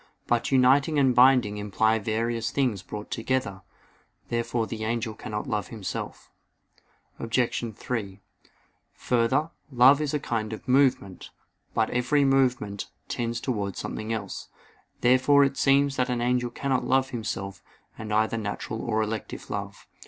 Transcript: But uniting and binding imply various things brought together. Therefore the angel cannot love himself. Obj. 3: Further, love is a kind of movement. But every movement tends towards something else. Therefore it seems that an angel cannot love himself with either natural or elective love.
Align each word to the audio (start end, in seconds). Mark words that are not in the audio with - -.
But 0.25 0.51
uniting 0.51 0.97
and 0.97 1.13
binding 1.13 1.57
imply 1.57 1.99
various 1.99 2.49
things 2.49 2.81
brought 2.81 3.11
together. 3.11 3.61
Therefore 4.29 4.65
the 4.65 4.83
angel 4.83 5.13
cannot 5.13 5.45
love 5.47 5.67
himself. 5.67 6.31
Obj. 7.19 7.63
3: 7.75 8.19
Further, 8.95 9.51
love 9.71 10.01
is 10.01 10.15
a 10.15 10.19
kind 10.19 10.53
of 10.53 10.67
movement. 10.67 11.29
But 11.75 11.91
every 11.91 12.25
movement 12.25 12.87
tends 13.09 13.39
towards 13.39 13.77
something 13.77 14.11
else. 14.11 14.47
Therefore 15.01 15.43
it 15.43 15.55
seems 15.55 15.97
that 15.97 16.09
an 16.09 16.19
angel 16.19 16.49
cannot 16.49 16.83
love 16.83 17.11
himself 17.11 17.61
with 17.99 18.11
either 18.11 18.37
natural 18.37 18.81
or 18.81 19.03
elective 19.03 19.51
love. 19.51 19.85